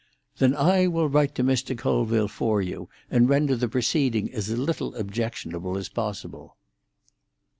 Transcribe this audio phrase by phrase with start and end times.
[0.39, 1.77] "Then I will write to Mr.
[1.77, 6.57] Colville for you, and render the proceeding as little objectionable as possible."